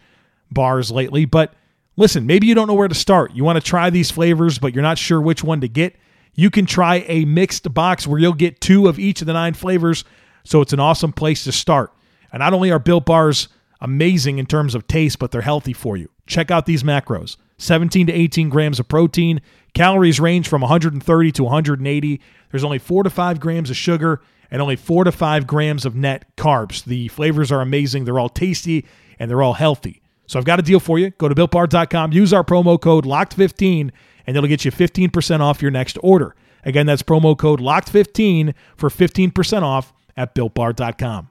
[0.50, 1.24] bars lately.
[1.24, 1.52] But
[1.96, 3.32] listen, maybe you don't know where to start.
[3.34, 5.96] You want to try these flavors, but you're not sure which one to get.
[6.34, 9.54] You can try a mixed box where you'll get two of each of the nine
[9.54, 10.04] flavors.
[10.44, 11.92] So it's an awesome place to start.
[12.32, 13.48] And not only are Built Bars
[13.80, 16.08] amazing in terms of taste, but they're healthy for you.
[16.26, 19.40] Check out these macros 17 to 18 grams of protein.
[19.74, 22.20] Calories range from 130 to 180.
[22.50, 25.94] There's only 4 to 5 grams of sugar and only 4 to 5 grams of
[25.94, 26.84] net carbs.
[26.84, 28.04] The flavors are amazing.
[28.04, 28.86] They're all tasty
[29.18, 30.02] and they're all healthy.
[30.26, 31.10] So I've got a deal for you.
[31.10, 33.90] Go to builtbar.com, use our promo code LOCKED15,
[34.26, 36.34] and it'll get you 15% off your next order.
[36.64, 41.30] Again, that's promo code LOCKED15 for 15% off at builtbar.com.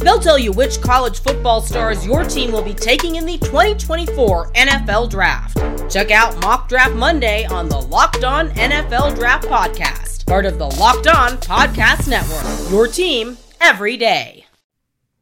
[0.00, 4.52] They'll tell you which college football stars your team will be taking in the 2024
[4.52, 5.58] NFL Draft.
[5.90, 10.66] Check out Mock Draft Monday on the Locked On NFL Draft Podcast part of the
[10.78, 12.70] Locked On Podcast Network.
[12.70, 14.46] Your team every day.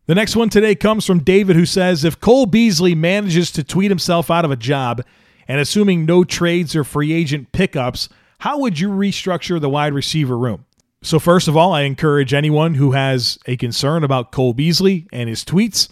[0.04, 3.90] The next one today comes from David, who says If Cole Beasley manages to tweet
[3.90, 5.02] himself out of a job,
[5.48, 8.10] and assuming no trades or free agent pickups,
[8.40, 10.66] how would you restructure the wide receiver room?
[11.02, 15.28] So, first of all, I encourage anyone who has a concern about Cole Beasley and
[15.28, 15.88] his tweets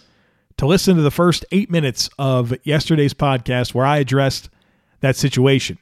[0.57, 4.49] to listen to the first eight minutes of yesterday's podcast where I addressed
[4.99, 5.77] that situation.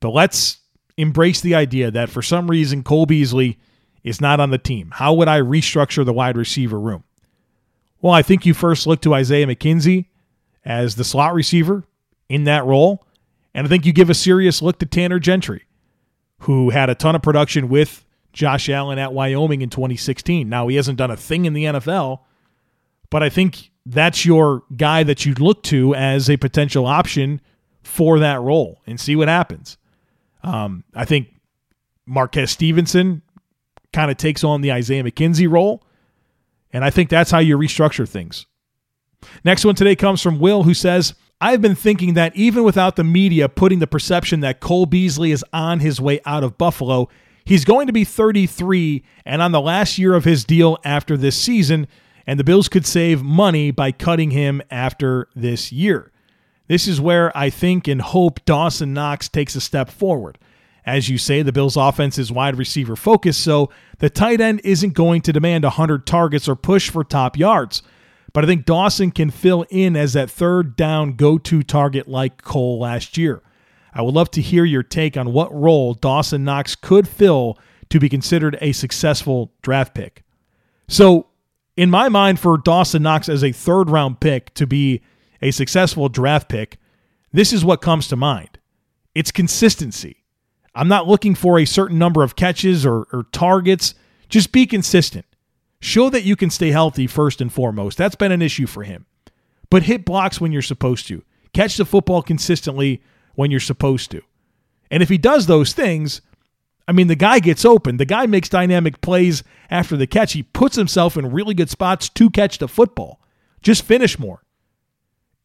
[0.00, 0.58] But let's
[0.96, 3.58] embrace the idea that for some reason Cole Beasley
[4.02, 4.90] is not on the team.
[4.92, 7.04] How would I restructure the wide receiver room?
[8.00, 10.06] Well, I think you first look to Isaiah McKenzie
[10.64, 11.84] as the slot receiver
[12.28, 13.04] in that role.
[13.52, 15.64] And I think you give a serious look to Tanner Gentry,
[16.40, 18.05] who had a ton of production with
[18.36, 20.46] Josh Allen at Wyoming in 2016.
[20.46, 22.20] Now, he hasn't done a thing in the NFL,
[23.08, 27.40] but I think that's your guy that you'd look to as a potential option
[27.82, 29.78] for that role and see what happens.
[30.42, 31.28] Um, I think
[32.04, 33.22] Marquez Stevenson
[33.94, 35.82] kind of takes on the Isaiah McKenzie role.
[36.74, 38.44] And I think that's how you restructure things.
[39.44, 43.04] Next one today comes from Will, who says, I've been thinking that even without the
[43.04, 47.08] media putting the perception that Cole Beasley is on his way out of Buffalo,
[47.46, 51.36] he's going to be 33 and on the last year of his deal after this
[51.40, 51.86] season,
[52.26, 56.12] and the Bills could save money by cutting him after this year.
[56.68, 60.36] This is where I think and hope Dawson Knox takes a step forward.
[60.84, 64.94] As you say, the Bills' offense is wide receiver focused, so the tight end isn't
[64.94, 67.82] going to demand 100 targets or push for top yards.
[68.32, 72.42] But I think Dawson can fill in as that third down go to target like
[72.42, 73.42] Cole last year.
[73.96, 77.98] I would love to hear your take on what role Dawson Knox could fill to
[77.98, 80.22] be considered a successful draft pick.
[80.86, 81.28] So,
[81.78, 85.00] in my mind, for Dawson Knox as a third round pick to be
[85.40, 86.78] a successful draft pick,
[87.32, 88.58] this is what comes to mind
[89.14, 90.24] it's consistency.
[90.74, 93.94] I'm not looking for a certain number of catches or, or, targets.
[94.28, 95.24] Just be consistent.
[95.80, 97.96] Show that you can stay healthy first and foremost.
[97.96, 99.06] That's been an issue for him.
[99.70, 101.22] But hit blocks when you're supposed to.
[101.54, 103.00] Catch the football consistently
[103.36, 104.22] when you're supposed to.
[104.90, 106.20] And if he does those things,
[106.88, 107.96] I mean, the guy gets open.
[107.96, 110.32] The guy makes dynamic plays after the catch.
[110.32, 113.20] He puts himself in really good spots to catch the football.
[113.62, 114.42] Just finish more.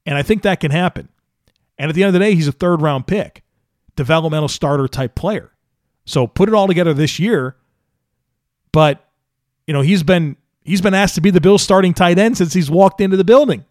[0.05, 1.09] And I think that can happen.
[1.77, 3.43] And at the end of the day, he's a third round pick,
[3.95, 5.51] developmental starter type player.
[6.05, 7.55] So put it all together this year.
[8.71, 9.07] But,
[9.67, 12.53] you know, he's been he's been asked to be the Bills starting tight end since
[12.53, 13.65] he's walked into the building.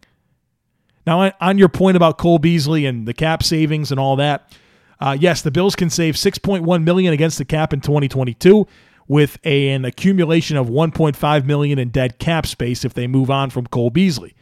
[1.11, 4.53] Now, on your point about Cole Beasley and the cap savings and all that,
[5.01, 8.65] uh, yes, the Bills can save 6.1 million against the cap in 2022
[9.09, 13.51] with a, an accumulation of 1.5 million in dead cap space if they move on
[13.51, 14.37] from Cole Beasley.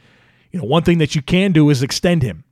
[0.52, 2.44] You know, one thing that you can do is extend him.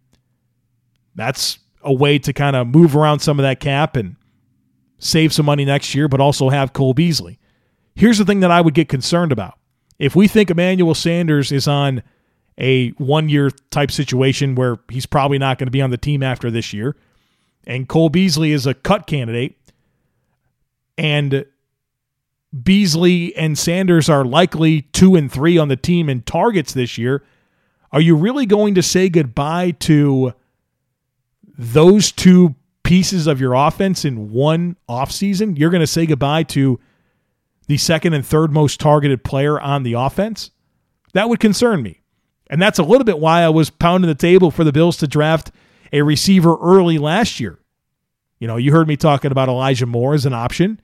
[1.15, 4.17] That's a way to kind of move around some of that cap and
[4.99, 7.39] save some money next year, but also have Cole Beasley.
[7.95, 9.59] Here's the thing that I would get concerned about.
[9.99, 12.03] If we think Emmanuel Sanders is on
[12.59, 16.23] a one year type situation where he's probably not going to be on the team
[16.23, 16.97] after this year,
[17.67, 19.57] and Cole Beasley is a cut candidate,
[20.97, 21.45] and
[22.63, 27.23] Beasley and Sanders are likely two and three on the team in targets this year,
[27.93, 30.33] are you really going to say goodbye to
[31.59, 35.59] those two pieces of your offense in one offseason?
[35.59, 36.79] You're going to say goodbye to
[37.67, 40.51] the second and third most targeted player on the offense?
[41.15, 42.01] That would concern me.
[42.49, 45.07] And that's a little bit why I was pounding the table for the Bills to
[45.07, 45.51] draft
[45.93, 47.59] a receiver early last year.
[48.39, 50.81] You know, you heard me talking about Elijah Moore as an option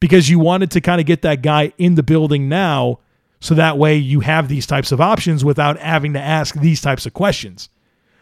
[0.00, 2.98] because you wanted to kind of get that guy in the building now
[3.40, 7.06] so that way you have these types of options without having to ask these types
[7.06, 7.68] of questions.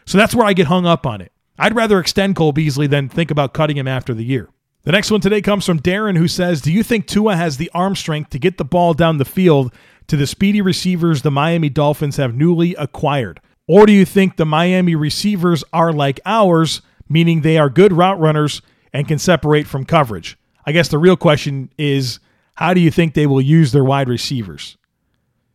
[0.05, 1.31] So that's where I get hung up on it.
[1.57, 4.49] I'd rather extend Cole Beasley than think about cutting him after the year.
[4.83, 7.71] The next one today comes from Darren, who says Do you think Tua has the
[7.73, 9.73] arm strength to get the ball down the field
[10.07, 13.39] to the speedy receivers the Miami Dolphins have newly acquired?
[13.67, 18.19] Or do you think the Miami receivers are like ours, meaning they are good route
[18.19, 18.61] runners
[18.93, 20.37] and can separate from coverage?
[20.65, 22.19] I guess the real question is
[22.55, 24.77] how do you think they will use their wide receivers?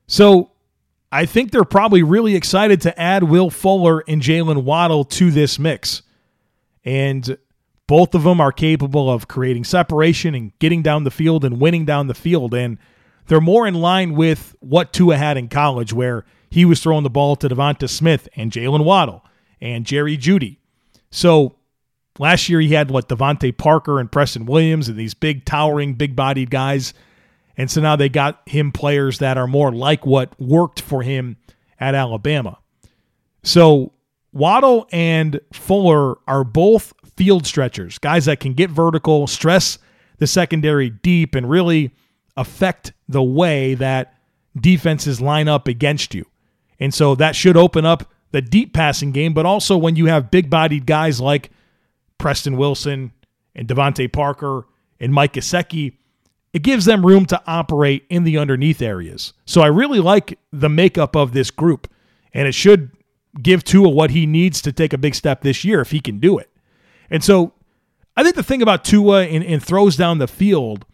[0.06, 0.50] So
[1.12, 5.58] I think they're probably really excited to add Will Fuller and Jalen Waddle to this
[5.58, 6.02] mix.
[6.84, 7.36] And
[7.90, 11.84] Both of them are capable of creating separation and getting down the field and winning
[11.84, 12.54] down the field.
[12.54, 12.78] And
[13.26, 17.10] they're more in line with what Tua had in college, where he was throwing the
[17.10, 19.24] ball to Devonta Smith and Jalen Waddle
[19.60, 20.58] and Jerry Jeudy.
[21.10, 21.56] So
[22.18, 26.16] last year he had what DeVante Parker and Preston Williams and these big towering, big
[26.16, 26.92] bodied guys.
[27.56, 31.36] And so now they got him players that are more like what worked for him
[31.78, 32.58] at Alabama.
[33.42, 33.92] So
[34.32, 39.78] Waddle and Fuller are both field stretchers, guys that can get vertical, stress
[40.18, 41.92] the secondary deep, and really
[42.36, 44.14] affect the way that
[44.58, 46.26] defenses line up against you.
[46.78, 50.30] And so that should open up the deep passing game, but also when you have
[50.30, 51.50] big bodied guys like
[52.18, 53.12] Preston Wilson
[53.54, 54.66] and DeVante Parker
[54.98, 55.94] and Mike Gesicki,
[56.52, 59.32] it gives them room to operate in the underneath areas.
[59.46, 61.88] So I really like the makeup of this group,
[62.32, 62.90] and it should
[63.40, 66.18] give Tua what he needs to take a big step this year if he can
[66.18, 66.50] do it.
[67.10, 67.52] And so
[68.16, 70.84] I think the thing about Tua and, and throws down the field,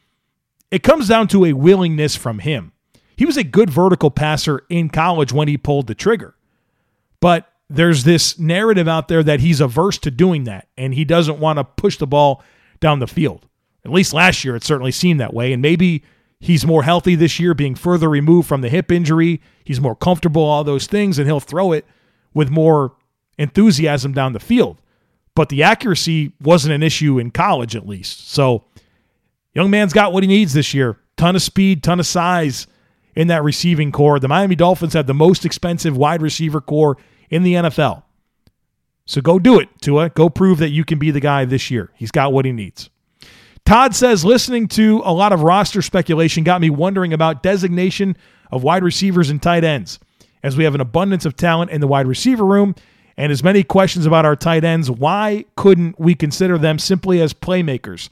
[0.70, 2.72] it comes down to a willingness from him.
[3.16, 6.34] He was a good vertical passer in college when he pulled the trigger.
[7.20, 11.40] But there's this narrative out there that he's averse to doing that and he doesn't
[11.40, 12.42] want to push the ball
[12.78, 13.46] down the field.
[13.84, 15.52] At least last year, it certainly seemed that way.
[15.52, 16.02] And maybe
[16.40, 19.40] he's more healthy this year, being further removed from the hip injury.
[19.64, 21.86] He's more comfortable, all those things, and he'll throw it
[22.34, 22.94] with more
[23.38, 24.80] enthusiasm down the field.
[25.34, 28.28] But the accuracy wasn't an issue in college, at least.
[28.30, 28.64] So,
[29.56, 32.66] young man's got what he needs this year ton of speed, ton of size
[33.14, 34.20] in that receiving corps.
[34.20, 36.98] The Miami Dolphins have the most expensive wide receiver corps
[37.30, 38.02] in the NFL.
[39.06, 40.10] So go do it, Tua.
[40.10, 41.90] Go prove that you can be the guy this year.
[41.94, 42.90] He's got what he needs.
[43.64, 48.14] Todd says listening to a lot of roster speculation got me wondering about designation
[48.52, 49.98] of wide receivers and tight ends
[50.42, 52.74] as we have an abundance of talent in the wide receiver room
[53.16, 57.32] and as many questions about our tight ends, why couldn't we consider them simply as
[57.32, 58.10] playmakers?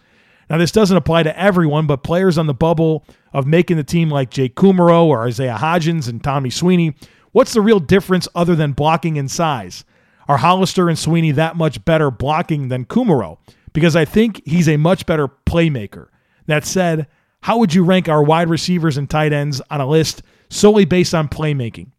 [0.51, 4.11] Now, this doesn't apply to everyone, but players on the bubble of making the team
[4.11, 6.95] like Jake Kumerow or Isaiah Hodgins and Tommy Sweeney,
[7.33, 9.85] what's the real difference other than blocking and size?
[10.29, 13.39] Are Hollister and Sweeney that much better blocking than Kumaro?
[13.73, 16.09] Because I think he's a much better playmaker.
[16.47, 17.07] That said,
[17.43, 21.15] how would you rank our wide receivers and tight ends on a list solely based
[21.15, 21.91] on playmaking?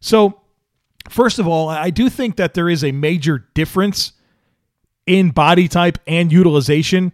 [0.00, 0.40] So,
[1.08, 4.12] first of all, I do think that there is a major difference
[5.06, 7.12] in body type and utilization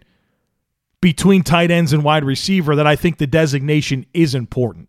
[1.03, 4.87] between tight ends and wide receiver that I think the designation is important.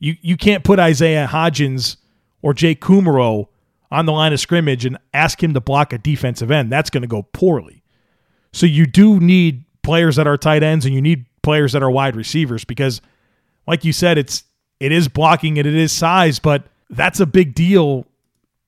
[0.00, 1.96] You you can't put Isaiah Hodgins
[2.42, 3.46] or Jake Kumerow
[3.88, 6.72] on the line of scrimmage and ask him to block a defensive end.
[6.72, 7.84] That's going to go poorly.
[8.52, 11.90] So you do need players that are tight ends and you need players that are
[11.90, 13.00] wide receivers because
[13.64, 14.42] like you said it's
[14.80, 18.06] it is blocking and it is size, but that's a big deal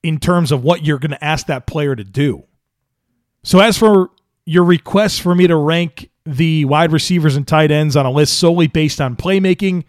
[0.03, 2.43] in terms of what you're going to ask that player to do.
[3.43, 4.09] So, as for
[4.45, 8.37] your request for me to rank the wide receivers and tight ends on a list
[8.37, 9.83] solely based on playmaking,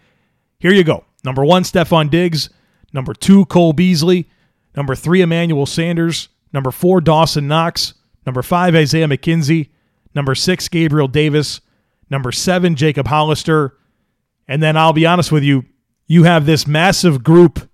[0.59, 1.05] here you go.
[1.23, 2.49] Number one, Stefon Diggs.
[2.91, 4.29] Number two, Cole Beasley.
[4.75, 6.29] Number three, Emmanuel Sanders.
[6.51, 7.93] Number four, Dawson Knox.
[8.25, 9.69] Number five, Isaiah McKenzie.
[10.15, 11.61] Number six, Gabriel Davis.
[12.09, 13.77] Number seven, Jacob Hollister.
[14.47, 15.65] And then I'll be honest with you,
[16.07, 17.69] you have this massive group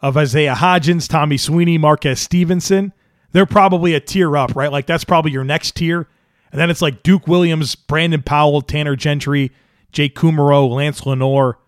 [0.00, 2.92] of Isaiah Hodgins, Tommy Sweeney, Marquez Stevenson,
[3.32, 4.72] they're probably a tier up, right?
[4.72, 6.08] Like that's probably your next tier.
[6.50, 9.52] And then it's like Duke Williams, Brandon Powell, Tanner Gentry,
[9.92, 11.58] Jake Kumerow, Lance Lenoir.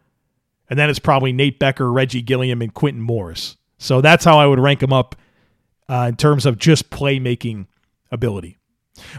[0.69, 3.57] And then it's probably Nate Becker, Reggie Gilliam, and Quintin Morris.
[3.79, 5.17] So that's how I would rank them up
[5.89, 7.67] uh, in terms of just playmaking
[8.13, 8.59] ability.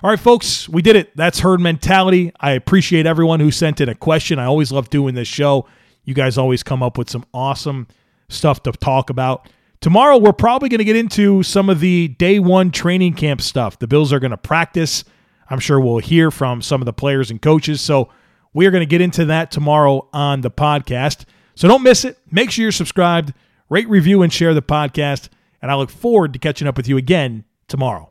[0.04, 1.16] All right, folks, we did it.
[1.16, 2.32] That's herd mentality.
[2.40, 4.40] I appreciate everyone who sent in a question.
[4.40, 5.68] I always love doing this show.
[6.04, 7.88] You guys always come up with some awesome
[8.30, 9.50] stuff to talk about.
[9.82, 13.80] Tomorrow, we're probably going to get into some of the day one training camp stuff.
[13.80, 15.04] The Bills are going to practice.
[15.52, 17.82] I'm sure we'll hear from some of the players and coaches.
[17.82, 18.10] So
[18.54, 21.26] we are going to get into that tomorrow on the podcast.
[21.56, 22.18] So don't miss it.
[22.32, 23.34] Make sure you're subscribed,
[23.70, 25.28] rate, review, and share the podcast.
[25.62, 28.11] And I look forward to catching up with you again tomorrow.